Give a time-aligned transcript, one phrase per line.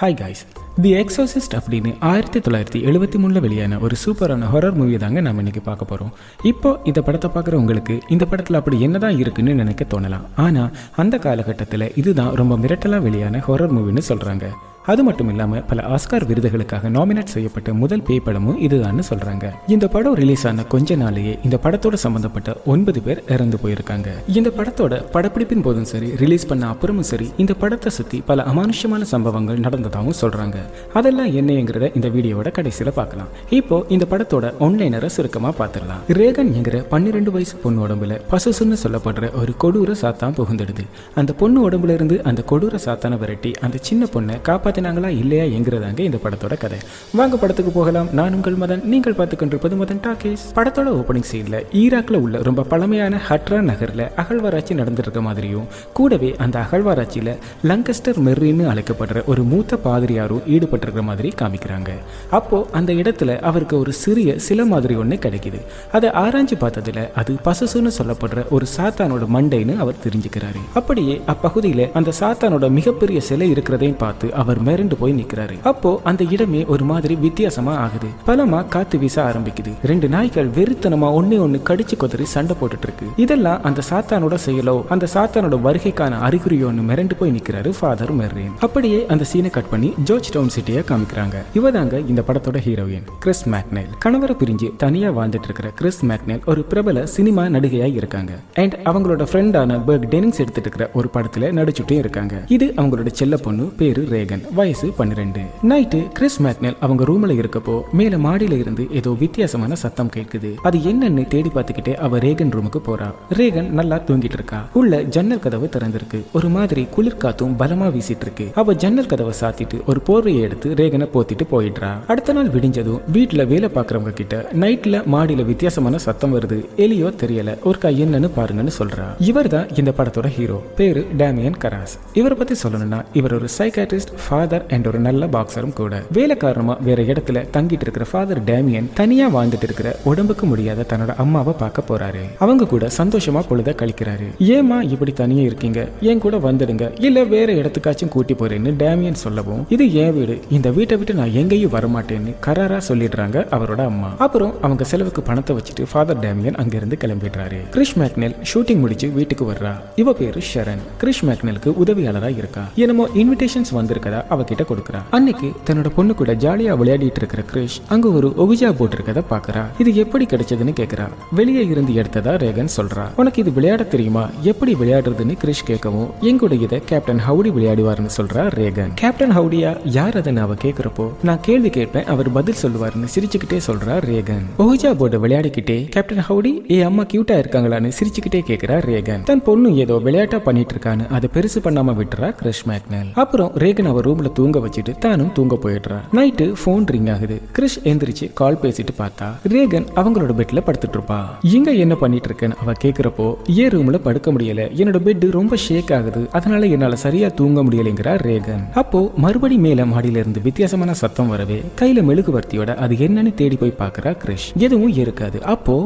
[0.00, 0.46] Hi guys
[0.82, 5.60] தி எக்ஸோசிஸ்ட் அப்படின்னு ஆயிரத்தி தொள்ளாயிரத்தி எழுபத்தி மூணில் வெளியான ஒரு சூப்பரான ஹொரர் மூவி தாங்க நம்ம இன்னைக்கு
[5.60, 10.26] பார்க்க போகிறோம் இப்போ இந்த படத்தை பார்க்குற உங்களுக்கு இந்த படத்தில் அப்படி என்னதான் இருக்குன்னு நினைக்க தோணலாம்.
[10.36, 14.48] ஆனால் அந்த காலகட்டத்தில் இதுதான் ரொம்ப மிரட்டலாக வெளியான ஹொரர் மூவின்னு சொல்கிறாங்க
[14.92, 19.46] அது மட்டும் இல்லாமல் பல ஆஸ்கார் விருதுகளுக்காக நாமினேட் செய்யப்பட்ட முதல் பேய் படமும் இதுதான்னு சொல்றாங்க.
[19.74, 24.08] இந்த படம் ரிலீஸ் ஆன கொஞ்ச நாளையே இந்த படத்தோட சம்பந்தப்பட்ட ஒன்பது பேர் இறந்து போயிருக்காங்க.
[24.38, 29.60] இந்த படத்தோட படப்பிடிப்பின் போதும் சரி ரிலீஸ் பண்ண அப்புறமும் சரி இந்த படத்தை சுத்தி பல அமானுஷ்யமான சம்பவங்கள்
[29.66, 30.56] நடந்ததாகவும் சொல்றாங்க.
[31.00, 33.30] அதெல்லாம் என்னங்கிறத இந்த வீடியோவோட கடைசியில பார்க்கலாம்.
[33.58, 36.02] இப்போ இந்த படத்தோட ஒன்லைனரை சுருக்கமா பார்த்துடலாம்.
[36.20, 40.86] ரேகன் என்கிற பன்னிரெண்டு வயசு பொண்ணு உடம்புல பசுசுன்னு சொல்லப்படுற ஒரு கொடூர சாத்தான் புகுந்துடுது.
[41.20, 44.36] அந்த பொண்ணு உடம்புல இருந்து அந்த கொடூர சாத்தான விரட்டி அந்த சின்ன பொண்ணை
[44.78, 46.78] காப்பாத்தினாங்களா இல்லையா என்கிறதாங்க இந்த படத்தோட கதை.
[47.12, 48.08] வாங்க படத்துக்கு போகலாம்.
[48.12, 48.84] நான் உங்கள் மதன்.
[48.84, 50.44] நீங்கள் பார்த்துக்கொண்டிருப்பது மதன் டாக்கேஸ்.
[50.54, 57.36] படத்தோட ஓப்பனிங் சீன்ல ஈராக்ல உள்ள ரொம்ப பழமையான ஹட்ரா நகர்ல அகழ்வாராய்ச்சி நடந்திருக்க மாதிரியும் கூடவே அந்த அகழ்வாராய்ச்சியில
[57.64, 61.90] லங்கஸ்டர் மெர்ரின்னு அழைக்கப்படுற ஒரு மூத்த பாதிரியாரும் ஈடுபட்டிருக்கிற மாதிரி காமிக்கிறாங்க.
[62.30, 65.60] அப்போ அந்த இடத்துல அவருக்கு ஒரு சிறிய சில மாதிரி ஒன்று கிடைக்குது.
[65.92, 70.60] அதை ஆராய்ஞ்சு பார்த்ததுல அது பசுசுன்னு சொல்லப்படுற ஒரு சாத்தானோட மண்டைன்னு அவர் தெரிஞ்சுக்கிறாரு.
[70.74, 75.56] அப்படியே அப்பகுதியில அந்த சாத்தானோட மிகப்பெரிய சிலை இருக்கிறதையும் பார்த்து அவர் மிரண்டு போய் நிக்கிறாரு.
[75.72, 78.10] அப்போ அந்த இடமே ஒரு மாதிரி வித்தியாசமா ஆகுது.
[78.26, 79.72] பலமா காத்து வீச ஆரம்பிக்குது.
[79.90, 85.06] ரெண்டு நாய்கள் வெறித்தனமா ஒன்னே ஒண்ணு கடிச்சு கொதறி சண்டை போட்டுட்டு இருக்கு இதெல்லாம் அந்த சாத்தானோட செயலோ அந்த
[85.14, 90.50] சாத்தானோட வருகைக்கான அறிகுறியோன்னு மிரண்டு போய் நிக்கிறாரு ஃபாதர் மெர்ரேன் அப்படியே அந்த சீனை கட் பண்ணி ஜோர்ஜ் டவுன்
[90.56, 91.36] சிட்டியை காமிக்கிறாங்க.
[91.54, 97.06] இவதாங்க இந்த படத்தோட ஹீரோயின் கிறிஸ் மேக்னெல் கணவரை பிரிஞ்சு தனியா வாழ்ந்துட்டு இருக்கிற கிறிஸ் மேக்னெல் ஒரு பிரபல
[97.06, 98.32] சினிமா நடிகையா இருக்காங்க.
[98.54, 102.34] அண்ட் அவங்களோட ஃப்ரெண்டான பர்க் டெனிங்ஸ் எடுத்துட்டு இருக்கிற ஒரு படத்துல நடிச்சுட்டே இருக்காங்க.
[102.56, 105.42] இது அவங்களோட செல்ல பொண்ணு பேரு ரேகன் வயசு பன்னிரெண்டு.
[105.70, 110.50] நைட்டு கிறிஸ் மேக்னல் அவங்க ரூம்ல இருக்கப்போ மேல மாடியில இருந்து ஏதோ வித்தியாசமான சத்தம் கேட்குது.
[110.68, 113.08] அது என்னன்னு தேடி பார்த்துக்கிட்டே அவ ரேகன் ரூமுக்கு போறா.
[113.38, 114.60] ரேகன் நல்லா தூங்கிட்டு இருக்கா.
[114.80, 116.20] உள்ள ஜன்னல் கதவு திறந்திருக்கு.
[116.32, 121.08] ஒரு மாதிரி குளிர் காத்தும் பலமா வீசிட்டு இருக்கு அவ ஜன்னல் கதவை சாத்திட்டு ஒரு போர்வையை எடுத்து ரேகனை
[121.14, 121.92] போத்திட்டு போயிடுறா.
[122.06, 126.58] அடுத்த நாள் விடிஞ்சதும் வீட்டுல வேலை பாக்குறவங்க கிட்ட நைட்ல மாடியில வித்தியாசமான சத்தம் வருது.
[126.84, 127.54] எலியோ தெரியல.
[127.68, 129.06] ஒருக்கா என்னன்னு பாருங்கன்னு சொல்றா.
[129.30, 130.58] இவர் தான் இந்த படத்தோட ஹீரோ.
[130.76, 131.96] பேரு டேமியன் கராஸ்.
[132.20, 136.02] இவரை பத்தி சொல்லணும்னா இவர் ஒரு சைக்காட்ரிஸ்ட் ஃபாதர் அண்ட் ஒரு நல்ல பாக்ஸரும் கூட.
[136.12, 141.54] வேலை காரணமா வேற இடத்துல தங்கிட்டு இருக்கிற ஃபாதர் டேமியன் தனியா வாழ்ந்துட்டு இருக்கிற உடம்புக்கு முடியாத தன்னோட அம்மாவை
[141.58, 142.22] பார்க்க போறாரு.
[142.38, 144.26] அவங்க கூட சந்தோஷமா பொழுத கழிக்கிறாரு.
[144.38, 145.88] ஏமா இப்படி தனியா இருக்கீங்க?
[146.00, 147.00] என் கூட வந்துடுங்க.
[147.00, 150.40] இல்ல வேற இடத்துக்காச்சும் கூட்டி போறேன்னு டேமியன் சொல்லவும் இது என் வீடு.
[150.50, 154.14] இந்த வீட்டை விட்டு நான் எங்கேயும் வரமாட்டேன்னு கராரா சொல்லிடுறாங்க அவரோட அம்மா.
[154.18, 157.60] அப்புறம் அவங்க செலவுக்கு பணத்தை வச்சுட்டு ஃபாதர் டேமியன் அங்கிருந்து கிளம்பிடுறாரு.
[157.72, 159.74] கிறிஷ் மேக்னெல் ஷூட்டிங் முடிச்சு வீட்டுக்கு வர்றா.
[159.96, 162.64] இவ பேரு ஷரண் கிறிஷ் மேக்னெலுக்கு உதவியாளரா இருக்கா.
[162.74, 168.28] என்னமோ இன்விடேஷன்ஸ் வந்திருக்கதா அவகிட்ட கொடுக்குறான் அன்னைக்கு தன்னோட பொண்ணு கூட ஜாலியா விளையாடிட்டு இருக்கிற கிரிஷ் அங்க ஒரு
[168.28, 169.62] ஒகுஜா போட் இருக்கத பாக்குறா.
[169.78, 171.06] இது எப்படி கிடைச்சதுன்னு கேக்குறா.
[171.30, 173.04] வெளியே இருந்து எடுத்ததா ரேகன் சொல்றா.
[173.16, 174.24] உனக்கு இது விளையாட தெரியுமா?
[174.42, 178.92] எப்படி விளையாடுறதுன்னு கிரிஷ் கேட்கவும் எங்கூட இதை கேப்டன் ஹவுடி விளையாடுவார்னு சொல்றா ரேகன்.
[178.94, 179.70] கேப்டன் ஹவுடியா?
[179.84, 181.06] யார் அதுன்னு அவ கேக்குறப்போ?
[181.22, 184.44] நான் கேள்வி கேட்பேன் அவர் பதில் சொல்லுவாருன்னு சிரிச்சுக்கிட்டே சொல்றா ரேகன்.
[184.58, 189.22] ஒகுஜா போர்டு விளையாடிக்கிட்டே கேப்டன் ஹவுடி ஏ அம்மா கியூட்டா இருக்காங்களான்னு சிரிச்சுக்கிட்டே கேக்குறா ரேகன்.
[189.22, 193.10] தன் பொண்ணு ஏதோ விளையாட்டா பண்ணிட்டு இருக்கான்னு அதை பெருசு பண்ணாம விட்டுறா கிரிஷ் மேக்னல்.
[193.14, 197.36] அப்புறம் ரேகன் அவ ரூம்ல தூங்க வச்சுட்டு தானும் தூங்க போயிடுறான் நைட்டு ஃபோன் ரிங் ஆகுது.
[197.56, 201.18] கிறிஷ் எந்திரிச்சு கால் பேசிட்டு பார்த்தா ரேகன் அவங்களோட பெட்ல படுத்துட்டு இருப்பா
[201.56, 203.26] இங்க என்ன பண்ணிட்டு இருக்கேன்னு அவ கேக்குறப்போ
[203.58, 204.64] ஏ ரூம்ல படுக்க முடியல.
[204.80, 206.22] என்னோட பெட் ரொம்ப ஷேக் ஆகுது.
[206.32, 208.64] அதனால என்னால சரியா தூங்க முடியலைங்கிறா ரேகன்.
[208.74, 214.12] அப்போ மறுபடி மேல மாடியில இருந்து வித்தியாசமான சத்தம் வரவே கையில மெழுகுவர்த்தியோட அது என்னன்னு தேடி போய் பாக்குறா
[214.24, 214.48] கிறிஷ்.
[214.58, 215.38] எதுவும் இருக்காது.
[215.54, 215.76] அப்போ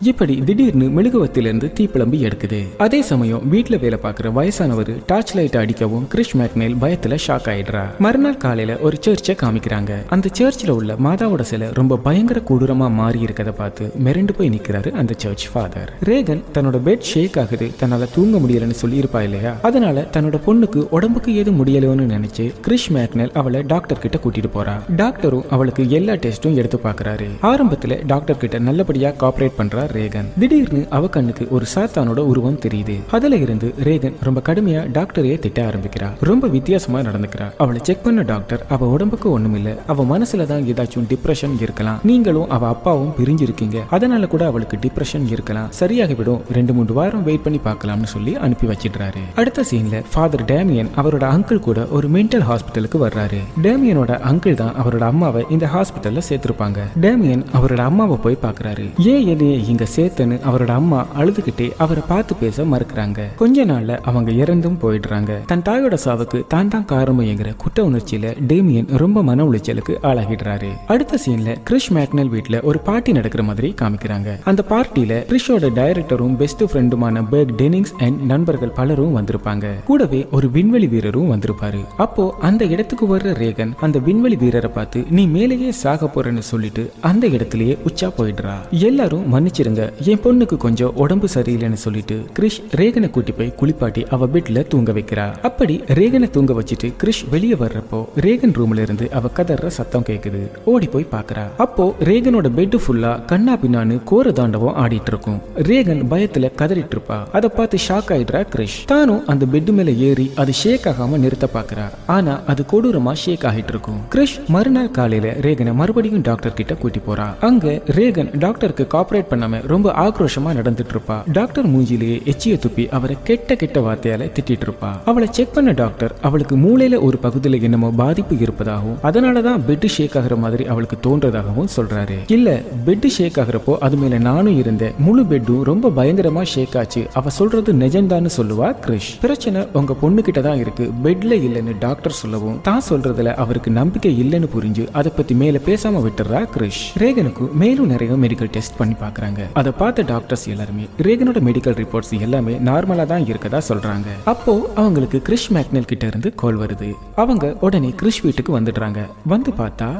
[0.00, 2.76] இப்படி திடீர்னு மெழுகுவத்திலிருந்து தீப்பிளம்பி எடுக்குது.
[2.78, 7.82] அதே சமயம் வீட்டுல வேலை பார்க்குற வயசானவர் டார்ச் லைட் அடிக்கவும் கிறிஷ் மேக்னேல் பயத்துல ஷாக் ஆயிடுறா.
[7.98, 9.94] மறுநாள் காலையில ஒரு சர்ச்சை காமிக்கிறாங்க.
[10.08, 15.14] அந்த சர்ச்சில் உள்ள மாதாவோட சிலை ரொம்ப பயங்கர கொடூரமா மாறி இருக்கத பார்த்து மிரண்டு போய் நிக்கிறாரு அந்த
[15.16, 17.70] சர்ச் ஃபாதர் ரேகன் தன்னோட பெட் ஷேக் ஆகுது.
[17.80, 19.56] தன்னால தூங்க முடியலன்னு சொல்லியிருப்பா இல்லையா?
[19.62, 24.72] அதனால தன்னோட பொண்ணுக்கு உடம்புக்கு ஏதும் முடியலன்னு நினைச்சு கிறிஷ் மேக்னேல் அவளை டாக்டர் கிட்ட கூட்டிட்டு போறா.
[24.96, 30.28] டாக்டரும் அவளுக்கு எல்லா டெஸ்ட்டும் எடுத்து பாக்குறாரு ஆரம்பத்துல டாக்டர் கிட்ட நல்லபடியா காப்பரேட் பண்றா ரேகன்.
[30.38, 32.98] திடீர்னு அவ கண்ணுக்கு ஒரு சாத்தானோட உருவம் தெரியுது.
[33.10, 36.08] அதுல இருந்து ரேகன் ரொம்ப கடுமையா டாக்டரையே திட்ட ஆரம்பிக்கிறா.
[36.20, 37.50] ரொம்ப வித்தியாசமா நடந்துக்கிறா.
[37.56, 39.76] அவளை செக் பண்ண டாக்டர் அவ உடம்புக்கு ஒண்ணுமில்ல.
[39.86, 41.98] அவ மனசுல தான் ஏதாச்சும் டிப்ரெஷன் இருக்கலாம்.
[42.02, 43.82] நீங்களும் அவ அப்பாவும் பிரிஞ்சிருக்கீங்க.
[43.90, 45.68] அதனால கூட அவளுக்கு டிப்ரெஷன் இருக்கலாம்.
[45.80, 49.22] சரியாகிவிடும் ரெண்டு மூணு வாரம் வெயிட் பண்ணி பார்க்கலாம்னு சொல்லி அனுப்பி வச்சிடுறாரு.
[49.34, 53.38] அடுத்த சீன்ல ஃபாதர் டேமியன் அவரோட அங்கிள் கூட ஒரு மென்டல் ஹாஸ்பிட்டலுக்கு வர்றாரு.
[53.62, 56.78] டேமியனோட அங்கிள் தான் அவரோட அம்மாவை இந்த ஹாஸ்பிட்டல்ல சேர்த்திருப்பாங்க.
[57.00, 62.62] டேமியன் அவரோட அம்மாவை போய் பாக்குறாரு ஏன் என்னைய இங்க சேர்த்தன்னு அவரோட அம்மா அழுதுகிட்டே அவரை பார்த்து பேச
[62.72, 63.20] மறுக்கிறாங்க.
[63.40, 65.32] கொஞ்ச நாள்ல அவங்க இறந்தும் போயிடுறாங்க.
[65.50, 70.70] தன் தாயோட சாவுக்கு தான் தான் காரணம்ங்கிற குற்ற உணர்ச்சியில டேமியன் ரொம்ப மன உளைச்சலுக்கு ஆளாகிடுறாரு.
[70.94, 74.38] அடுத்த சீன்ல கிறிஷ் மேக்னல் வீட்டுல ஒரு பார்ட்டி நடக்கிற மாதிரி காமிக்கிறாங்க.
[74.52, 79.74] அந்த பார்ட்டியில கிறிஷோட டைரக்டரும் பெஸ்ட் ஃப்ரெண்டுமான பெர்க் டெனிங்ஸ் அண்ட் நண்பர்கள் பலரும் வந்திருப்பாங்க.
[79.90, 81.82] கூடவே ஒரு விண்வெளி வீரரும் வந்திருப்பாரு.
[82.06, 87.26] அப்போ அந்த இடத்துக்கு வர்ற ரேகன் அந்த விண்வெளி வீரரை பார்த்து நீ மேலேயே சாக போறேன்னு சொல்லிட்டு அந்த
[87.36, 88.56] இடத்துலயே உச்சா போயிடுறா.
[88.88, 94.26] எல்லாரும் மன்னிச்சு இருங்க என் பொண்ணுக்கு கொஞ்சம் உடம்பு சரியில்லைன்னு சொல்லிட்டு கிரிஷ் ரேகனை கூட்டி போய் குளிப்பாட்டி அவ
[94.34, 95.26] பெட்ல தூங்க வைக்கிறா.
[95.48, 100.42] அப்படி ரேகனை தூங்க வச்சுட்டு கிரிஷ் வெளியே வர்றப்போ ரேகன் ரூம்ல இருந்து அவ கதற சத்தம் கேக்குது.
[100.64, 101.44] ஓடி போய் பாக்குறா.
[101.64, 105.40] அப்போ ரேகனோட பெட் ஃபுல்லா கண்ணா பின்னான்னு கோர தாண்டவம் ஆடிட்டு இருக்கும்.
[105.70, 107.18] ரேகன் பயத்துல கதறிட்டு இருப்பா.
[107.32, 108.78] அதை பார்த்து ஷாக் ஆயிடுறா கிரிஷ்.
[108.86, 111.86] தானும் அந்த பெட் மேல ஏறி அது ஷேக் ஆகாம நிறுத்த பாக்குறா.
[112.06, 114.00] ஆனா அது கொடூரமா ஷேக் ஆகிட்டு இருக்கும்.
[114.14, 117.28] கிரிஷ் மறுநாள் காலையில ரேகனை மறுபடியும் டாக்டர் கிட்ட கூட்டி போறா.
[117.40, 123.56] அங்க ரேகன் டாக்டருக்கு காப்பரேட் பண்ணாம ரொம்ப ஆக்ரோஷமா நடந்துட்டு இருப்பா டாக்டர் மூஞ்சிலேயே எச்சிய துப்பி அவரை கெட்ட
[123.56, 128.98] கெட்ட வார்த்தையால திட்டிட்டு இருப்பா அவளை செக் பண்ண டாக்டர் அவளுக்கு மூளையில ஒரு பகுதியில என்னமோ பாதிப்பு இருப்பதாகவும்
[129.02, 132.18] அதனாலதான் பெட் ஷேக் ஆகுற மாதிரி அவளுக்கு தோன்றதாகவும் சொல்றாரு.
[132.26, 137.06] இல்ல பெட் ஷேக் ஆகுறப்போ அது மேல நானும் இருந்தேன் முழு பெட்டும் ரொம்ப பயங்கரமா ஷேக் ஆச்சு.
[137.12, 139.10] அவ சொல்றது நிஜம்தான்னு சொல்லுவா கிரிஷ்.
[139.20, 140.90] பிரச்சனை உங்க பொண்ணு கிட்ட தான் இருக்கு.
[141.04, 146.46] பெட்ல இல்லைன்னு டாக்டர் சொல்லவும் தான் சொல்றதுல அவருக்கு நம்பிக்கை இல்லைன்னு புரிஞ்சு அதை பத்தி மேல பேசாம விட்டுறா
[146.56, 146.82] கிரிஷ்.
[146.98, 152.54] ரேகனுக்கு மேலும் நிறைய மெடிக்கல் டெஸ்ட் பண்ணி பாக்குறாங்க அதை பார்த்த டாக்டர்ஸ் எல்லாருமே ரேகனோட மெடிக்கல் ரிப்போர்ட்ஸ் எல்லாமே
[152.68, 154.08] நார்மலா தான் இருக்கதா சொல்றாங்க.
[154.24, 156.90] அப்போ அவங்களுக்கு கிறிஷ் மேக்னல் கிட்ட இருந்து கால் வருது.
[157.14, 159.06] அவங்க உடனே கிறிஷ் வீட்டுக்கு வந்துடுறாங்க.
[159.24, 159.90] வந்து பார்த்தா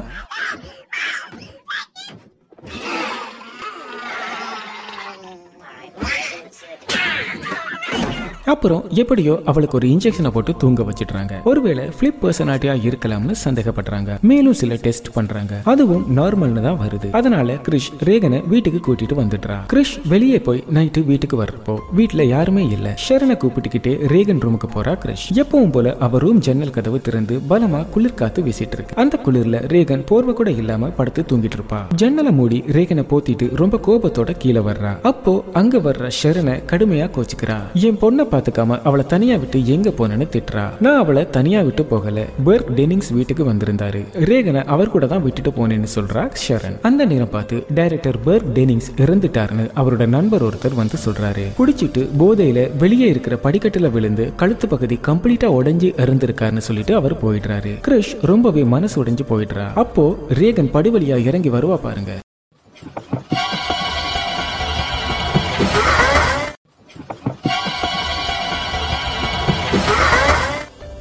[8.47, 11.43] அப்புறம் எப்படியோ அவளுக்கு ஒரு இன்ஜெக்ஷனை போட்டு தூங்க வச்சிடுறாங்க.
[11.43, 14.21] ஒருவேளை பிளிப் பர்சனாலிட்டியா இருக்கலாம்னு சந்தேகப்படுறாங்க.
[14.21, 15.61] மேலும் சில டெஸ்ட் பண்றாங்க.
[15.63, 17.11] அதுவும் நார்மல்னு தான் வருது.
[17.11, 19.57] அதனால கிரிஷ் ரேகனை வீட்டுக்கு கூட்டிட்டு வந்துடுறா.
[19.73, 22.97] கிரிஷ் வெளியே போய் நைட்டு வீட்டுக்கு வர்றப்போ வீட்டுல யாருமே இல்ல.
[23.09, 25.33] ஷரனை கூப்பிட்டுக்கிட்டே ரேகன் ரூமுக்கு போறா கிரிஷ்.
[25.33, 28.95] எப்பவும் போல அவ ரூம் ஜன்னல் கதவு திறந்து பலமா குளிர் காத்து வீசிட்டு இருக்கு.
[28.95, 31.93] அந்த குளிர்ல ரேகன் போர்வை கூட இல்லாம படுத்து தூங்கிட்டு இருப்பா.
[31.95, 34.97] ஜன்னலை மூடி ரேகனை போத்திட்டு ரொம்ப கோபத்தோட கீழே வர்றா.
[35.01, 37.57] அப்போ அங்க வர்ற ஷரனை கடுமையா கோச்சுக்கிறா.
[37.73, 40.65] என் பொண்ணை பாத்துக்காம அவளை தனியா விட்டு எங்க போனேன்னு திட்டுறா.
[40.79, 42.25] நான் அவளை தனியா விட்டு போகல.
[42.45, 44.01] பர்க் டெனிங்ஸ் வீட்டுக்கு வந்திருந்தாரு.
[44.31, 46.75] ரேகனை அவர் கூட தான் விட்டுட்டு போனேன்னு சொல்றா ஷரன்.
[46.81, 51.45] அந்த நேரம் பார்த்து டைரக்டர் பர்க் டெனிங்ஸ் இறந்துட்டாருன்னு அவரோட நண்பர் ஒருத்தர் வந்து சொல்றாரு.
[51.59, 57.73] குடிச்சிட்டு போதையில வெளியே இருக்கிற படிக்கட்டுல விழுந்து கழுத்து பகுதி கம்ப்ளீட்டா உடஞ்சி இறந்திருக்காருன்னு சொல்லிட்டு அவர் போயிடுறாரு.
[57.87, 59.73] கிருஷ் ரொம்பவே மனசு உடைஞ்சு போயிடுறா.
[59.73, 62.13] அப்போ ரேகன் படுவழியா இறங்கி வருவா பாருங்க.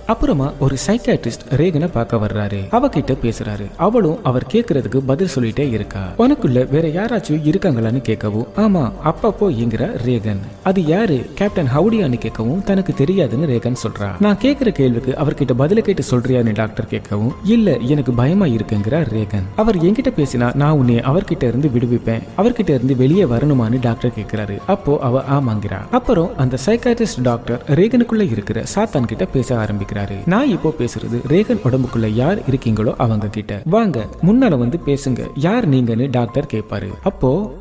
[0.07, 2.61] அப்புறமா ஒரு சைக்காட்ரிஸ்ட் ரேகனை பார்க்க வர்றாரு.
[2.71, 3.67] அவகிட்ட பேசுறாரு.
[3.77, 6.09] அவளும் அவர் கேக்குறதுக்கு பதில் சொல்லிட்டே இருக்கா.
[6.19, 10.41] உனக்குள்ள வேற யாராச்சும் இருக்காங்களான்னு கேட்கவும் ஆமா அப்பப்போ இங்கிற ரேகன்.
[10.63, 11.27] அது யாரு?
[11.35, 14.11] கேப்டன் ஹவுடியான்னு கேட்கவும் தனக்கு தெரியாதுன்னு ரேகன் சொல்றா.
[14.21, 19.47] நான் கேக்குற கேள்விக்கு அவர்கிட்ட பதில கேட்டு சொல்றியான்னு டாக்டர் கேட்கவும் இல்ல எனக்கு பயமா இருக்குங்கிற ரேகன்.
[19.57, 22.23] அவர் என்கிட்ட பேசினா நான் உன்னை அவர்கிட்ட இருந்து விடுவிப்பேன்.
[22.37, 25.81] அவர்கிட்ட இருந்து வெளியே வரணுமான்னு டாக்டர் கேட்கிறாரு அப்போ அவ ஆமாங்கிறா.
[25.91, 29.95] அப்புறம் அந்த சைக்காட்ரிஸ்ட் டாக்டர் ரேகனுக்குள்ள இருக்கிற சாத்தான் கிட்ட பேச ஆரம்பிக்கிறார்.
[30.27, 35.29] நான் இப்போ பேசுறது ரேகன் உடம்புக்குள்ள யார் இருக்கீங்களோ அவங்க கிட்ட வாங்க முன்னால வந்து பேசுங்க.
[35.35, 37.55] யார் நீங்கன்னு டாக்டர் கேட்பாரு அப்போ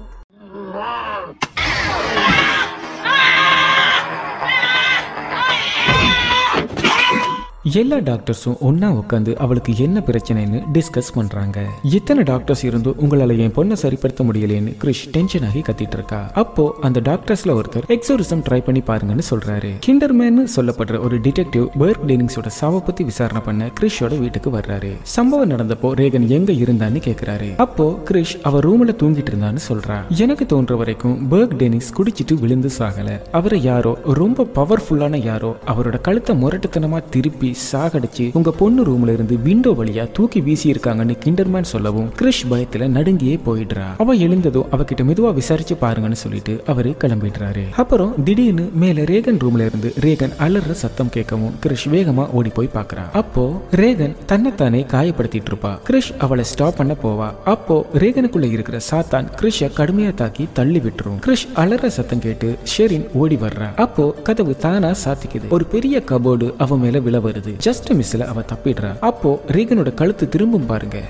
[7.76, 11.66] எல்லா டாக்டர்ஸும் ஒன்னா உட்காந்து அவளுக்கு என்ன பிரச்சனைன்னு டிஸ்கஸ் பண்றாங்க.
[11.84, 16.32] எத்தனை டாக்டர்ஸ் இருந்தும் உங்களால என் பொண்ணை சரிப்படுத்த முடியலைன்னு கிரிஷ் டென்ஷன் ஆகி கத்திட்டு இருக்கா.
[16.34, 19.72] அப்போ அந்த டாக்டர்ஸ்ல ஒருத்தர் எக்ஸோரிசம் ட்ரை பண்ணி பாருங்கன்னு சொல்றாரு.
[19.88, 24.92] கிண்டர்மேன் சொல்லப்படுற ஒரு டிடெக்டிவ் பேர்க் டெனிங்ஸோட சாவ பத்தி விசாரணை பண்ண கிரிஷோட வீட்டுக்கு வர்றாரு.
[25.02, 27.56] சம்பவம் நடந்தப்போ ரேகன் எங்க இருந்தான்னு கேக்குறாரு.
[27.56, 30.08] அப்போ கிரிஷ் அவ ரூம்ல தூங்கிட்டு இருந்தான்னு சொல்றா.
[30.08, 33.20] எனக்கு தோன்ற வரைக்கும் பேர்க் டெனிஸ் குடிச்சிட்டு விழுந்து சாகல.
[33.32, 39.72] அவரை யாரோ ரொம்ப பவர்ஃபுல்லான யாரோ அவரோட கழுத்தை முரட்டுத்தனமா திருப்பி சாகடிச்சு உங்க பொண்ணு ரூம்ல இருந்து விண்டோ
[39.72, 43.88] வழியா தூக்கி வீசி இருக்காங்கன்னு கிண்டர்மேன் சொல்லவும் கிரிஷ் பயத்துல நடுங்கியே போயிடுறா.
[43.98, 47.64] அவ எழுந்ததும் அவகிட்ட மெதுவா விசாரிச்சு பாருங்கன்னு சொல்லிட்டு அவரு கிளம்பிடுறாரு.
[47.76, 53.12] அப்புறம் திடீர்னு மேல ரேகன் ரூம்ல இருந்து ரேகன் அலற சத்தம் கேட்கவும் கிரிஷ் வேகமா ஓடி போய் பாக்குறான்
[53.14, 55.74] அப்போ ரேகன் தன்னைத்தானே காயப்படுத்திட்டு இருப்பா.
[55.90, 57.30] கிரிஷ் அவளை ஸ்டாப் பண்ண போவா.
[57.46, 61.20] அப்போ ரேகனுக்குள்ள இருக்கிற சாத்தான் கிரிஷ கடுமையா தாக்கி தள்ளி விட்டுரும்.
[61.26, 65.48] கிரிஷ் அலற சத்தம் கேட்டு ஷெரின் ஓடி வர்றான் அப்போ கதவு தானா சாத்திக்குது.
[65.50, 67.55] ஒரு பெரிய கபோர்டு அவன் மேல விழ வருது.
[67.64, 69.00] ஜஸ்ட் மிஸ்ல அவ தப்பிடுறா.
[69.00, 71.02] அப்போ ரீகனோட கழுத்து திரும்பும் பாருங்க.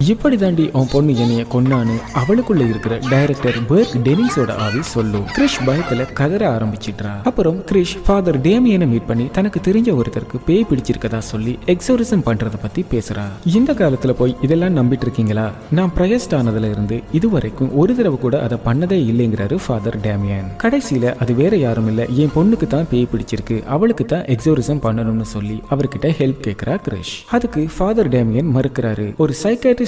[0.00, 5.24] இப்படி தாண்டி உன் பொண்ணு என்னைய கொன்னான்னு அவளுக்குள்ள இருக்கிற டைரக்டர் பர்க் டெனிஸோட ஆவி சொல்லும்.
[5.24, 7.22] கிரிஷ் பயத்துல கதற ஆரம்பிச்சிட்றா.
[7.22, 12.84] அப்புறம் கிரிஷ் ஃபாதர் டேமியனை மீட் பண்ணி தனக்கு தெரிஞ்ச ஒருத்தருக்கு பேய் பிடிச்சிருக்கதா சொல்லி எக்ஸோரிசம் பண்றத பத்தி
[12.90, 13.24] பேசுறா.
[13.44, 18.58] இந்த காலத்துல போய் இதெல்லாம் நம்பிட்டு இருக்கீங்களா நான் பிரயஸ்ட் ஆனதுல இருந்து இதுவரைக்கும் ஒரு தடவை கூட அதை
[18.64, 24.04] பண்ணதே இல்லைங்கிறாரு ஃபாதர் டேமியன் கடைசியில அது வேற யாரும் இல்ல என் பொண்ணுக்கு தான் பேய் பிடிச்சிருக்கு அவளுக்கு
[24.04, 29.34] தான் எக்ஸோரிசம் பண்ணணும்னு சொல்லி அவர்கிட்ட ஹெல்ப் கேட்கிறா கிரிஷ் அதுக்கு ஃபாதர் டேமியன் மறுக்கிறாரு ஒரு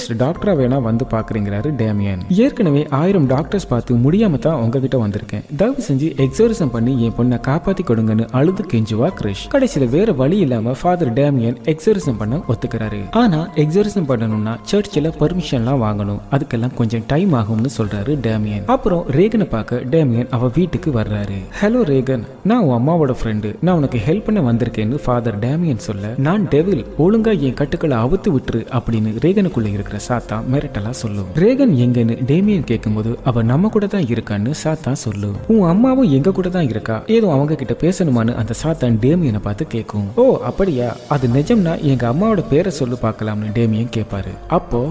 [0.01, 2.21] ஸ்பெஷலிஸ்ட் டாக்டரா வேணா வந்து பாக்குறீங்கிறாரு டேமியன்.
[2.43, 5.43] ஏற்கனவே ஆயிரம் டாக்டர்ஸ் பார்த்து முடியாம தான் உங்ககிட்ட வந்திருக்கேன்.
[5.59, 9.43] தயவு செஞ்சு எக்ஸோரிசம் பண்ணி என் பொண்ணை காப்பாத்தி கொடுங்கன்னு அழுது கெஞ்சுவா கிரிஷ்.
[9.53, 13.01] கடைசியில வேற வழி இல்லாம ஃபாதர் டேமியன் எக்ஸோரிசம் பண்ண ஒத்துக்கிறாரு.
[13.21, 16.21] ஆனா எக்ஸோரிசம் பண்ணணும்னா சர்ச்சில் பர்மிஷன்லாம் வாங்கணும்.
[16.37, 18.65] அதுக்கெல்லாம் கொஞ்சம் டைம் ஆகும்னு சொல்றாரு டேமியன்.
[18.75, 21.39] அப்புறம் ரேகனை பார்க்க டேமியன் அவ வீட்டுக்கு வர்றாரு.
[21.61, 26.47] ஹலோ ரேகன் நான் உன் அம்மாவோட ஃப்ரெண்டு நான் உனக்கு ஹெல்ப் பண்ண வந்திருக்கேன்னு ஃபாதர் டேமியன் சொல்ல நான்
[26.55, 32.63] டெவில் ஒழுங்கா என் கட்டுக்களை அவுத்து விட்டுரு அப்படின்னு ரேகனுக்குள்ள இருக்கிற சாத்தா மிரட்டலா சொல்லும் ரேகன் எங்கன்னு டேமியன்
[32.63, 35.29] கேட்கும்போது அவ நம்ம கூட தான் இருக்கான்னு சாத்தா சொல்லு.
[35.47, 37.03] உன் அம்மாவும் எங்க கூட தான் இருக்கா?
[37.07, 40.95] ஏதோ அவங்க கிட்ட பேசணுமான்னு அந்த சாத்தான் டேமியனை பார்த்து கேட்கும் ஓ அப்படியா?
[41.07, 44.81] அது நிஜம்னா எங்க அம்மாவோட பேரை சொல்லு பார்க்கலாம்னு டேமியன் கேட்பாரு அப்போ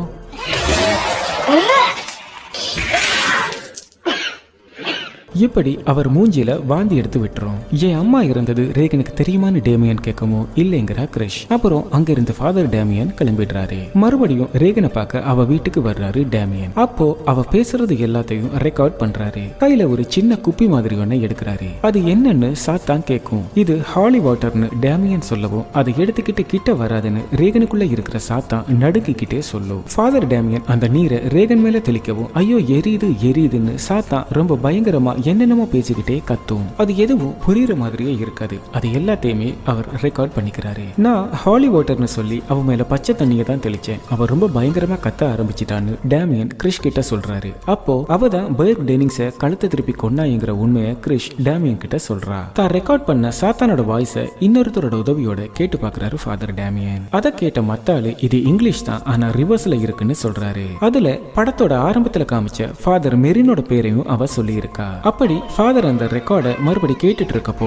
[5.47, 10.40] இப்படி அவர் மூஞ்சியில வாந்தி எடுத்து விட்டுரும் என் அம்மா இருந்தது ரேகனுக்கு தெரியுமான்னு டேமியன் கேட்கமோ?
[10.56, 11.38] இல்லைங்கிறா கிரிஷ்.
[11.49, 13.78] அப்புறம் அங்க இருந்த ஃபாதர் டேமியன் கிளம்பிடுறாரு.
[13.94, 16.73] மறுபடியும் ரேகனை பார்க்க அவ வீட்டுக்கு வர்றாரு டேமியன்.
[16.75, 19.44] அப்போ அவ பேசுறது எல்லாத்தையும் ரெக்கார்ட் பண்றாரு.
[19.61, 21.68] கையில ஒரு சின்ன குப்பி மாதிரி ஒண்ணு எடுக்கிறாரு.
[21.82, 28.20] அது என்னன்னு சாத்தான் கேட்கும் இது ஹாலி வாட்டர்னு டேமியன் சொல்லவும் அதை எடுத்துக்கிட்டு கிட்ட வராதுன்னு ரேகனுக்குள்ள இருக்கிற
[28.28, 29.82] சாத்தான் நடுக்கிக்கிட்டே சொல்லும்.
[29.94, 36.19] ஃபாதர் டேமியன் அந்த நீரை ரேகன் மேல தெளிக்கவும் ஐயோ எரியுது எரியுதுன்னு சாத்தான் ரொம்ப பயங்கரமா என்னென்னமோ பேசிக்கிட்டே
[36.31, 36.67] கத்தும்.
[36.83, 38.57] அது எதுவும் புரியுற மாதிரியே இருக்காது.
[38.77, 40.85] அது எல்லாத்தையுமே அவர் ரெக்கார்ட் பண்ணிக்கிறாரு.
[41.05, 44.01] நான் ஹாலி வாட்டர்னு சொல்லி அவன் மேல பச்சை தண்ணியை தான் தெளிச்சேன்.
[44.15, 47.51] அவர் ரொம்ப பயங்கரமா கத்த ஆரம்பிச்சிட்டான்னு டேமியன் கிரிஷ் கிட்ட சொல்றாரு.
[47.75, 52.39] அப்போ அவ தான் பேர்க் டெனிங்ஸ கழுத்தை திருப்பி கொண்டாங்கிற உண்மையை கிரிஷ் டேமியன் கிட்ட சொல்றா.
[52.59, 57.05] தான் ரெக்கார்ட் பண்ண சாத்தானோட வாய்ஸ இன்னொருத்தரோட உதவியோட கேட்டு பாக்குறாரு ஃபாதர் டேமியன்.
[57.19, 60.67] அதை கேட்ட மத்த ஆளு இது இங்கிலீஷ் தான் ஆனா ரிவர்ஸ்ல இருக்குன்னு சொல்றாரு.
[60.89, 61.09] அதுல
[61.39, 64.89] படத்தோட ஆரம்பத்துல காமிச்ச ஃபாதர் மெரினோட பேரையும் அவ சொல்லி இருக்கா
[65.21, 67.67] அப்படி ஃபாதர் அந்த ரெக்கார்டை மறுபடி கேட்டுட்டு இருக்கப்போ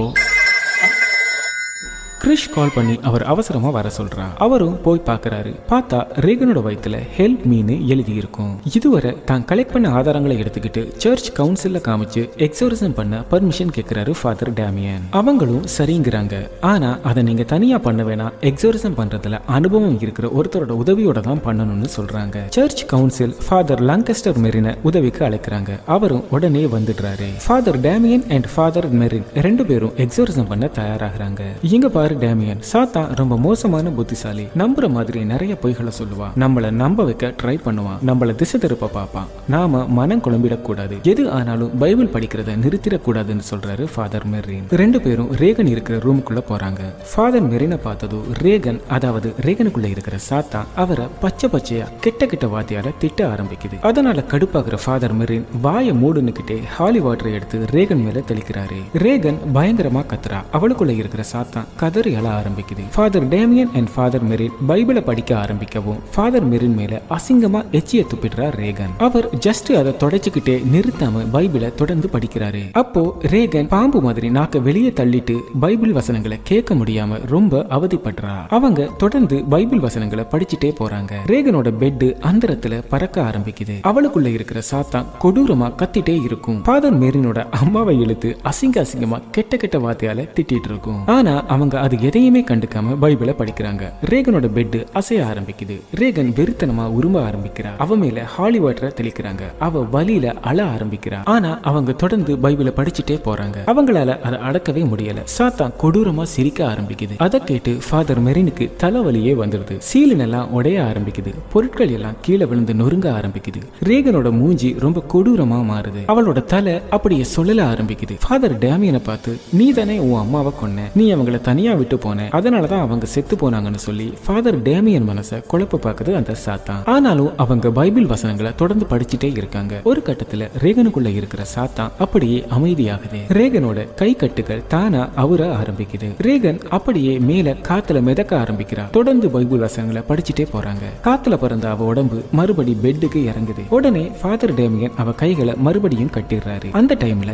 [2.24, 5.54] கிறிஷ் கால் பண்ணி அவர் அவசரமா வர சொல்றா அவரும் போய் பார்க்கறாரு.
[5.68, 11.80] பார்த்தா ரேகனோட வயித்துல ஹெல்ப் மீனு எழுதி இருக்கும் இதுவரை தான் கலெக்ட் பண்ண ஆதாரங்களை எடுத்துக்கிட்டு சர்ச் கவுன்சில்ல
[11.88, 16.48] காமிச்சு எக்ஸோரிசம் பண்ண பர்மிஷன் கேட்கிறாரு ஃபாதர் டேமியன் அவங்களும் சரிங்கிறாங்க.
[16.60, 18.32] ஆனா அதை நீங்க தனியா பண்ண வேணாம்.
[18.40, 22.36] எக்ஸோரிசம் பண்றதுல அனுபவம் இருக்கிற ஒருத்தரோட உதவியோட தான் பண்ணணும்னு சொல்றாங்க.
[22.48, 25.78] சர்ச் கவுன்சில் ஃபாதர் லங்கஸ்டர் மெரினை உதவிக்கு அழைக்கிறாங்க.
[25.86, 27.28] அவரும் உடனே வந்துடுறாரு.
[27.46, 31.40] Father Damien and father Merrin ரெண்டு பேரும் எக்ஸோரிசம் பண்ண தயாராகிறாங்க.
[31.62, 34.42] இங்க பாரு டேமியன் சாத்தா ரொம்ப மோசமான புத்திசாலி.
[34.58, 39.86] நம்புற மாதிரி நிறைய பொய்களை சொல்லுவான் நம்மள நம்ப வைக்க ட்ரை பண்ணுவான் நம்மள திசை திருப்ப பார்ப்பான் நாம
[39.86, 45.66] மனம் குழம்பிடக் கூடாது எது ஆனாலும் பைபிள் படிக்கிறத நிறுத்திடக் கூடாதுன்னு சொல்றாரு ஃபாதர் மெரின் ரெண்டு பேரும் ரேகன்
[45.66, 46.78] இருக்கிற ரூமுக்குள்ள போறாங்க.
[47.14, 53.26] ஃபாதர் மெரினை பார்த்ததும் ரேகன் அதாவது ரேகனுக்குள்ள இருக்கிற சாத்தா அவரை பச்சை பச்சையா கெட்ட கிட்ட வாத்தியால திட்ட
[53.26, 53.80] ஆரம்பிக்குது.
[53.82, 58.78] அதனால கடுப்பாகிற ஃபாதர் மெரின் வாயை மூடுன்னுக்கிட்டே ஹாலி வாட்டரை எடுத்து ரேகன் மேல தெளிக்கிறாரு.
[58.98, 60.42] ரேகன் பயங்கரமா கத்துறா.
[60.52, 62.82] அவளுக்குள்ள இருக்கிற சாத்தான் கதறி அழ ஆரம்பிக்குது.
[62.94, 68.92] Father Damien and father Merrin பைபிளை படிக்க ஆரம்பிக்கவும் ஃபாதர் மெரின் மேல அசிங்கமா எச்சிய துப்பிடுறார் ரேகன்.
[68.98, 72.62] அவர் ஜஸ்ட் அதை தொடச்சுக்கிட்டே நிறுத்தாம பைபிளை தொடர்ந்து படிக்கிறாரு.
[72.72, 78.34] அப்போ ரேகன் பாம்பு மாதிரி நாக்க வெளியே தள்ளிட்டு பைபிள் வசனங்களை கேட்க முடியாம ரொம்ப அவதிப்படுறா.
[78.48, 81.12] அவங்க தொடர்ந்து பைபிள் வசனங்களை படிச்சுட்டே போறாங்க.
[81.26, 83.76] ரேகனோட பெட் அந்தரத்துல பறக்க ஆரம்பிக்குது.
[83.82, 86.62] அவளுக்குள்ள இருக்கிற சாத்தான் கொடூரமா கத்திட்டே இருக்கும்.
[86.62, 91.06] ஃபாதர் மெரினோட அம்மாவை இழுத்து அசிங்க அசிங்கமா கெட்ட கெட்ட வார்த்தையால திட்டிட்டு இருக்கும்.
[91.06, 93.92] ஆனா அவங்க அது எதையுமே கண்டுக்காம பைபிளை படிக்கிறாங்க.
[94.10, 95.80] ரேகனோட பெட் அசைய ஆரம்பிக்குது.
[95.96, 97.66] ரேகன் வெறித்தனமா உரும்ப ஆரம்பிக்கிறா.
[97.78, 99.40] அவ மேல ஹாலி வாட்டரை தெளிக்கிறாங்க.
[99.58, 101.20] அவ வலியில அழ ஆரம்பிக்கிறா.
[101.24, 103.56] ஆனா அவங்க தொடர்ந்து பைபிளை படிச்சுட்டே போறாங்க.
[103.66, 105.14] அவங்களால அதை அடக்கவே முடியல.
[105.38, 107.16] சாத்தான் கொடூரமா சிரிக்க ஆரம்பிக்குது.
[107.16, 109.78] அதை கேட்டு ஃபாதர் மெரினுக்கு தலைவலியே வந்துடுது.
[109.78, 111.34] சீலின் எல்லாம் உடைய ஆரம்பிக்குது.
[111.52, 113.62] பொருட்கள் எல்லாம் கீழே விழுந்து நொறுங்க ஆரம்பிக்குது.
[113.84, 116.02] ரேகனோட மூஞ்சி ரொம்ப கொடூரமா மாறுது.
[116.08, 118.16] அவளோட தலை அப்படியே சொல்லல ஆரம்பிக்குது.
[118.28, 120.80] ஃபாதர் டேமியனை பார்த்து நீ தானே உன் அம்மாவை கொன்ன.
[120.94, 126.14] நீ அவங்கள தனியா விட்டு போன அதனாலதான் அவங்க செத்து போனாங்கன்னு சொல்லி ஃபாதர் டேமியன் மனசை குழப்ப பார்க்குது
[126.14, 126.86] அந்த சாத்தான்.
[126.86, 129.80] ஆனாலும் அவங்க பைபிள் வசனங்களை தொடர்ந்து படிச்சுட்டே இருக்காங்க.
[129.84, 133.20] ஒரு கட்டத்துல ரேகனுக்குள்ள இருக்கிற சாத்தான் அப்படியே அமைதியாகுது.
[133.28, 136.14] ரேகனோட கை கட்டுகள் தானா அவர ஆரம்பிக்குது.
[136.22, 138.90] ரேகன் அப்படியே மேல காத்துல மிதக்க ஆரம்பிக்கிறா.
[138.90, 140.82] தொடர்ந்து பைபிள் வசனங்களை படிச்சுட்டே போறாங்க.
[141.04, 143.62] காத்துல பிறந்த அவ உடம்பு மறுபடி பெட்டுக்கு இறங்குது.
[143.68, 146.70] உடனே ஃபாதர் டேமியன் அவ கைகளை மறுபடியும் கட்டிடுறாரு.
[146.72, 147.32] அந்த டைம்ல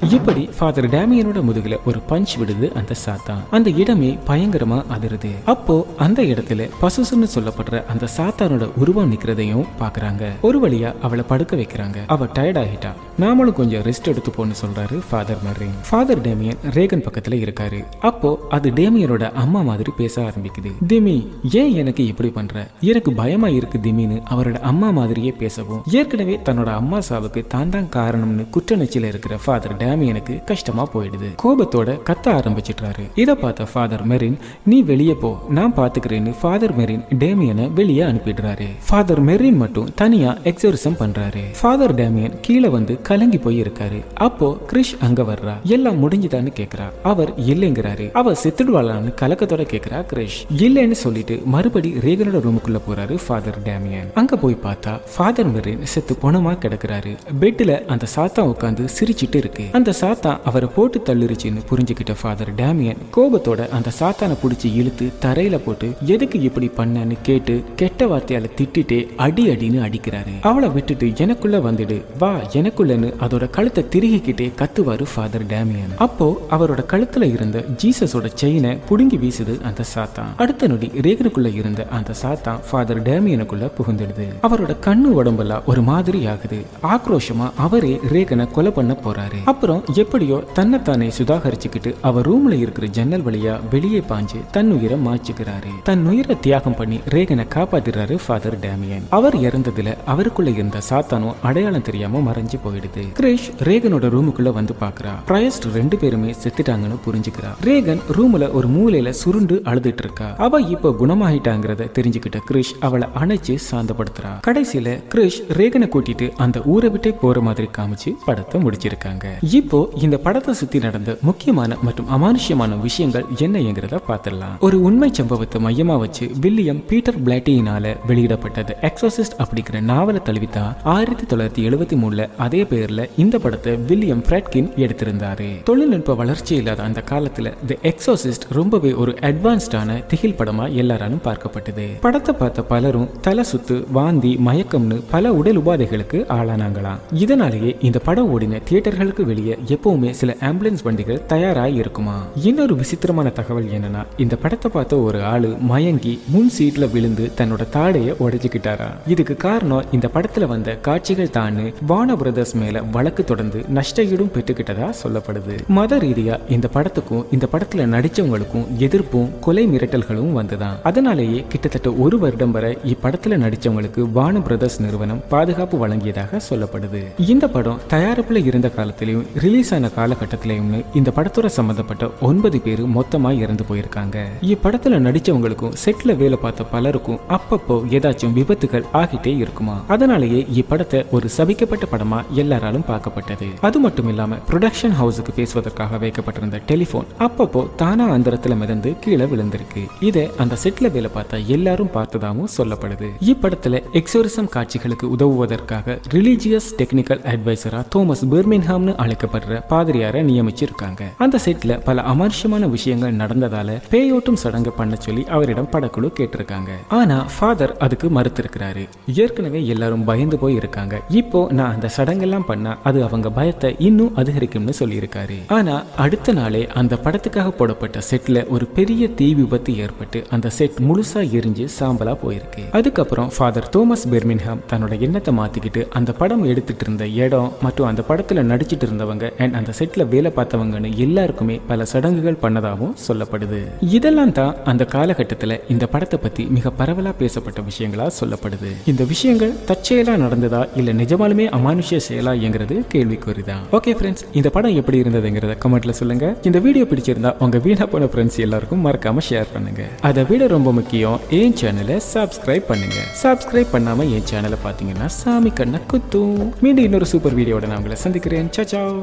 [0.00, 3.40] இப்படி ஃபாதர் டேமியனோட முதுகுல ஒரு பஞ்ச் விடுது அந்த சாத்தான்.
[3.50, 5.30] அந்த இடமே பயங்கரமா அதிருது.
[5.44, 10.28] அப்போ அந்த இடத்துல பசுசுன்னு சொல்லப்படுற அந்த சாத்தானோட உருவம் நிக்கிறதையும் பாக்குறாங்க.
[10.42, 11.96] ஒரு வழியா அவளை படுக்க வைக்கிறாங்க.
[12.06, 12.90] அவ டயர்ட் ஆகிட்டா.
[13.20, 17.84] நாமளும் கொஞ்சம் ரெஸ்ட் எடுத்துப்போன்னு சொல்றாரு ஃபாதர் மாதிரி ஃபாதர் டேமியன் ரேகன் பக்கத்துல இருக்காரு.
[18.00, 20.72] அப்போ அது டேமியனோட அம்மா மாதிரி பேச ஆரம்பிக்குது.
[20.88, 22.66] திமி ஏன் எனக்கு இப்படி பண்ற?
[22.80, 25.82] எனக்கு பயமா இருக்கு திமின்னு அவரோட அம்மா மாதிரியே பேசவும்.
[25.90, 31.28] ஏற்கனவே தன்னோட அம்மா சாவுக்கு தான் தான் காரணம்னு குற்றநெச்சில இருக்கிற ஃபாதர் டேமியனுக்கு கஷ்டமா போயிடுது.
[31.42, 35.30] கோபத்தோட கத்த ஆரம்பிச்சிட்டாரு இத பார்த்த ஃபாதர் மெரின் நீ வெளியே போ.
[35.48, 38.66] நான் பாத்துக்கிறேன்னு ஃபாதர் மெரின் டேமியனை வெளியே அனுப்பிடுறாரு.
[38.88, 41.42] ஃபாதர் மெரின் மட்டும் தனியா எக்ஸர்சம் பண்றாரு.
[41.60, 45.54] ஃபாதர் டேமியன் கீழே வந்து கலங்கி போய் இருக்காரு அப்போ கிரிஷ் அங்க வர்றா.
[45.62, 46.86] எல்லாம் முடிஞ்சுதான்னு கேக்குறா.
[47.02, 48.06] அவர் இல்லைங்கிறாரு.
[48.12, 54.58] அவ செத்துடுவாளான்னு கலக்கத்தோட கேக்குறா கிரிஷ் இல்லைன்னு சொல்லிட்டு மறுபடி ரேகனோட ரூமுக்குள்ள போறாரு ஃபாதர் டேமியன் அங்க போய்
[54.64, 57.14] பார்த்தா ஃபாதர் மெரின் செத்து பொணமா கிடக்குறாரு.
[57.40, 59.64] பெட்ல அந்த சாத்தா உட்காந்து சிரிச்சிட்டு இருக்கு.
[59.78, 65.88] அந்த சாத்தா அவரை போட்டு தள்ளிருச்சுன்னு புரிஞ்சுக்கிட்ட ஃபாதர் டேமியன் கோபத்தோட அந்த சாத்தானை பிடிச்சி இழுத்து தரையில போட்டு
[66.12, 70.32] எதுக்கு இப்படி பண்ணன்னு கேட்டு கெட்ட வார்த்தையால திட்டிட்டே அடி அடின்னு அடிக்கிறாரு.
[70.40, 75.94] அவளை விட்டுட்டு எனக்குள்ள வந்துடு வா எனக்குள்ளன்னு அதோட கழுத்தை திருகிக்கிட்டே கத்துவாரு ஃபாதர் டேமியன்.
[76.06, 82.14] அப்போ அவரோட கழுத்துல இருந்த ஜீசஸோட செயினை புடுங்கி வீசுது அந்த சாத்தான் அடுத்த நொடி ரேகனுக்குள்ள இருந்த அந்த
[82.22, 84.28] சாத்தான் ஃபாதர் டேமியனுக்குள்ள புகுந்துடுது.
[84.42, 86.60] அவரோட கண்ணு உடம்பெல்லாம் ஒரு மாதிரி ஆகுது.
[86.94, 89.40] ஆக்ரோஷமா அவரே ரேகனை கொலை பண்ண போறாரு.
[89.44, 96.06] அப்புறம் எப்படியோ தன்னைத்தானே சுதாகரிச்சுக்கிட்டு அவர் ரூம்ல இருக்கிற ஜன்னல் வழியா வெளியே பாஞ்சு தன் உயிரை மாச்சுக்கிறாரு தன்
[96.06, 99.02] உயிரை தியாகம் பண்ணி ரேகனை காப்பாத்திடுறாரு ஃபாதர் டேமியன்.
[99.08, 103.04] அவர் இறந்ததுல அவருக்குள்ள இருந்த சாத்தானும் அடையாளம் தெரியாம மறைஞ்சு போயிடுது.
[103.20, 105.12] கிரிஷ் ரேகனோட ரூமுக்குள்ள வந்து பாக்குறா.
[105.28, 107.50] பிரயஸ்ட் ரெண்டு பேருமே செத்துட்டாங்கன்னு புரிஞ்சுக்கிறா.
[107.64, 110.34] ரேகன் ரூம்ல ஒரு மூலையில சுருண்டு அழுதுட்டு இருக்கா.
[110.36, 114.32] அவ இப்ப குணமாயிட்டாங்கிறத தெரிஞ்சுக்கிட்ட கிரிஷ் அவளை அணைச்சு சாந்தப்படுத்துறா.
[114.46, 119.26] கடைசியில கிரிஷ் ரேகனை கூட்டிட்டு அந்த ஊரை விட்டே போற மாதிரி காமிச்சு படத்தை முடிச்சிருக்காங்க.
[119.58, 124.56] இப்போ இந்த படத்தை சுத்தி நடந்த முக்கியமான மற்றும் அமானுஷ்யமான விஷயங்கள் என்னங்கிறத பார்த்துடலாம்.
[124.66, 128.72] ஒரு உண்மை சம்பவத்தை மையமா வச்சு வில்லியம் பீட்டர் பிளாட்டியினால வெளியிடப்பட்டது.
[128.88, 135.48] எக்ஸோசிஸ்ட் அப்படிங்கிற நாவலை தழுவித்தான் ஆயிரத்தி தொள்ளாயிரத்தி எழுபத்தி மூணுல அதே பேர்ல இந்த படத்தை வில்லியம் ஃப்ரெட்கின் எடுத்திருந்தாரு.
[135.70, 141.86] தொழில்நுட்ப வளர்ச்சி இல்லாத அந்த காலத்துல தி எக்ஸோசிஸ்ட் ரொம்பவே ஒரு அட்வான்ஸ்டான திகில் படமா எல்லாராலும் பார்க்கப்பட்டது.
[142.06, 147.02] படத்தை பார்த்த பலரும் தலை சுத்து வாந்தி மயக்கம்னு பல உடல் உபாதைகளுக்கு ஆளானாங்களாம்.
[147.24, 152.22] இதனாலேயே இந்த படம் ஓடின தியேட்டர்களுக்கு வெளியே எப்பவுமே சில ஆம்புலன்ஸ் வண்டிகள் தயாராக இருக்குமா?
[152.34, 158.14] இன்னொரு விசித்திரமான தகவல் என்னன்னா இந்த படத்தை பார்த்த ஒரு ஆளு மயங்கி முன் சீட்ல விழுந்து தன்னோட தாடையை
[158.20, 158.88] உடைச்சுக்கிட்டாரா?
[159.06, 165.56] இதுக்கு காரணம் இந்த படத்துல வந்த காட்சிகள் தான்னு வான பிரதர்ஸ் மேல வழக்கு தொடர்ந்து நஷ்டஈடும் பெற்றுக்கிட்டதா சொல்லப்படுது.
[165.68, 170.76] மத ரீதியா இந்த படத்துக்கும் இந்த படத்துல நடிச்சவங்களுக்கும் எதிர்ப்பும் கொலை மிரட்டல்களும் வந்துதான்.
[170.82, 177.02] அதனாலேயே கிட்டத்தட்ட ஒரு வருடம் வரை இப்படத்துல நடிச்சவங்களுக்கு வான பிரதர்ஸ் நிறுவனம் பாதுகாப்பு வழங்கியதாக சொல்லப்படுது.
[177.18, 183.64] இந்த படம் தயாரிப்புல இருந்த காலத்திலையும் ரிலீஸ் ஆன காலகட்டத்திலையும் இந்த படத்தோட சம்பந்தப்பட்ட ஒன்பது பேர் மொத்தமா இறந்து
[183.68, 184.16] போயிருக்காங்க.
[184.42, 189.76] இப்படத்துல நடிச்சவங்களுக்கும் செட்ல வேலை பார்த்த பலருக்கும் அப்பப்போ ஏதாச்சும் விபத்துகள் ஆகிட்டே இருக்குமா?
[189.88, 193.48] அதனாலேயே இப்படத்தை ஒரு சபிக்கப்பட்ட படமா எல்லாராலும் பார்க்கப்பட்டது.
[193.60, 199.84] அது மட்டும் இல்லாம ப்ரொடக்ஷன் ஹவுஸுக்கு பேசுவதற்காக வைக்கப்பட்டிருந்த டெலிபோன் அப்பப்போ தானா அந்தரத்துல மிதந்து கீழே விழுந்திருக்கு.
[200.00, 203.10] இதை அந்த செட்ல வேலை பார்த்த எல்லாரும் பார்த்ததாகவும் சொல்லப்படுது.
[203.32, 211.02] இப்படத்துல எக்ஸோரிசம் காட்சிகளுக்கு உதவுவதற்காக ரிலீஜியஸ் டெக்னிக்கல் அட்வைசரா தோமஸ் பெர்மின்ஹாம்னு அழைக்கப்படுற பாதிரியாரை நியமிச்சிருக்காங்க.
[211.18, 216.70] அந்த செட்ல பல அமர்ஷமான விஷயங்கள் நடந்ததால பேயோட்டும் சடங்கு பண்ண சொல்லி அவரிடம் படக்குழு கேட்டிருக்காங்க.
[216.98, 218.84] ஆனா ஃபாதர் அதுக்கு மறுத்திருக்கிறாரு.
[219.22, 224.74] ஏற்கனவே எல்லாரும் பயந்து போய் இருக்காங்க இப்போ நான் அந்த சடங்கெல்லாம் பண்ணா அது அவங்க பயத்தை இன்னும் அதிகரிக்கும்னு
[224.80, 225.38] சொல்லியிருக்காரு.
[225.58, 231.22] ஆனா அடுத்த நாளே அந்த படத்துக்காக போடப்பட்ட செட்ல ஒரு பெரிய தீ விபத்து ஏற்பட்டு அந்த செட் முழுசா
[231.38, 232.64] எரிஞ்சு சாம்பலா போயிருக்கு.
[232.72, 238.42] அதுக்கப்புறம் ஃபாதர் தோமஸ் பெர்மின்ஹாம் தன்னோட எண்ணத்தை மாத்திக்கிட்டு அந்த படம் எடுத்துட்டு இருந்த இடம் மற்றும் அந்த படத்துல
[238.52, 243.60] நடிச்சிட்டு இருந்த இருந்தவங்க அண்ட் அந்த செட்ல வேலை பார்த்தவங்கன்னு எல்லாருக்குமே பல சடங்குகள் பண்ணதாகவும் சொல்லப்படுது.
[243.96, 248.70] இதெல்லாம் தான் அந்த காலகட்டத்துல இந்த படத்தை பத்தி மிக பரவலா பேசப்பட்ட விஷயங்களா சொல்லப்படுது.
[248.92, 253.64] இந்த விஷயங்கள் தற்செயலா நடந்ததா இல்ல நிஜமாலுமே அமானுஷ்ய செயலாங்கிறது கேள்விக்குறிதான்.
[253.78, 256.26] ஓகே ஃப்ரெண்ட்ஸ் இந்த படம் எப்படி இருந்ததுங்கிறத கமெண்ட்ல சொல்லுங்க.
[256.50, 259.82] இந்த வீடியோ பிடிச்சிருந்தா உங்க வீணா போன ஃப்ரெண்ட்ஸ் எல்லாருக்கும் மறக்காம ஷேர் பண்ணுங்க.
[260.08, 262.98] அதை விட ரொம்ப முக்கியம் என் சேனலை சப்ஸ்கிரைப் பண்ணுங்க.
[263.24, 266.38] சப்ஸ்கிரைப் பண்ணாம என் சேனலை பாத்தீங்கன்னா சாமி கண்ணை குத்தும்.
[266.64, 268.48] மீண்டும் இன்னொரு சூப்பர் வீடியோட நான் உங்களை சந்திக்கிறேன்.
[268.56, 268.97] சச்சாவ்